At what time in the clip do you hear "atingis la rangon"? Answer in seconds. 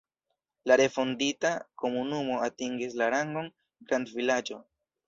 2.49-3.55